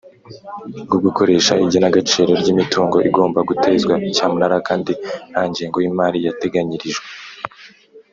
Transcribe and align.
Bwo 0.85 0.97
gukoresha 1.05 1.53
igenagaciro 1.65 2.31
ry 2.41 2.47
imitungo 2.53 2.97
igomba 3.09 3.39
gutezwa 3.49 3.93
cyamunara 4.15 4.57
kandi 4.67 4.91
nta 5.31 5.41
ngengo 5.49 5.77
y 5.83 5.87
imari 5.91 6.19
yateganyirijwe 6.27 7.07